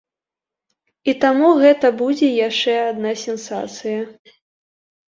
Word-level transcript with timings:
І 1.13 1.15
таму 1.25 1.51
гэта 1.65 1.93
будзе 2.01 2.27
яшчэ 2.49 2.73
адна 2.89 3.17
сенсацыя. 3.27 3.99